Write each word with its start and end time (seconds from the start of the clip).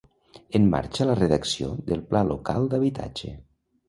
En 0.59 0.63
marxa 0.69 1.05
la 1.09 1.15
redacció 1.19 1.67
del 1.89 2.01
Pla 2.13 2.21
Local 2.31 2.65
d'Habitatge 2.73 3.35